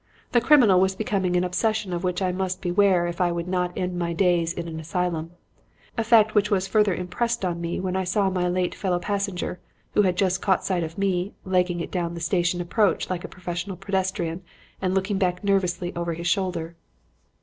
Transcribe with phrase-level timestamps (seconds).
[0.31, 3.71] The criminal was becoming an obsession of which I must beware if I would not
[3.77, 5.29] end my days in an asylum;
[5.95, 9.59] a fact which was further impressed on me when I saw my late fellow passenger,
[9.93, 13.27] who had just caught sight of me, 'legging it' down the station approach like a
[13.29, 14.41] professional pedestrian
[14.81, 16.75] and looking back nervously over his shoulder.